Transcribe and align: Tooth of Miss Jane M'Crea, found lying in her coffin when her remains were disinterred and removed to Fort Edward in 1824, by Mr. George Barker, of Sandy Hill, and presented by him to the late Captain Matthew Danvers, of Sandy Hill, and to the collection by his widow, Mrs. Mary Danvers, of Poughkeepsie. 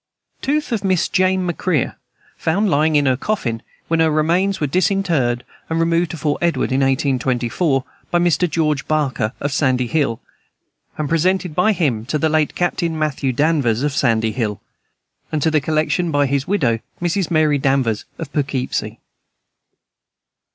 Tooth 0.41 0.71
of 0.71 0.83
Miss 0.83 1.07
Jane 1.07 1.45
M'Crea, 1.45 1.91
found 2.35 2.71
lying 2.71 2.95
in 2.95 3.05
her 3.05 3.15
coffin 3.15 3.61
when 3.87 3.99
her 3.99 4.09
remains 4.09 4.59
were 4.59 4.65
disinterred 4.65 5.43
and 5.69 5.79
removed 5.79 6.09
to 6.09 6.17
Fort 6.17 6.41
Edward 6.41 6.71
in 6.71 6.79
1824, 6.79 7.83
by 8.09 8.17
Mr. 8.17 8.49
George 8.49 8.87
Barker, 8.87 9.31
of 9.39 9.51
Sandy 9.51 9.85
Hill, 9.85 10.19
and 10.97 11.07
presented 11.07 11.53
by 11.53 11.71
him 11.71 12.07
to 12.07 12.17
the 12.17 12.29
late 12.29 12.55
Captain 12.55 12.97
Matthew 12.97 13.31
Danvers, 13.31 13.83
of 13.83 13.93
Sandy 13.93 14.31
Hill, 14.31 14.59
and 15.31 15.39
to 15.43 15.51
the 15.51 15.61
collection 15.61 16.09
by 16.09 16.25
his 16.25 16.47
widow, 16.47 16.79
Mrs. 16.99 17.29
Mary 17.29 17.59
Danvers, 17.59 18.05
of 18.17 18.33
Poughkeepsie. 18.33 18.99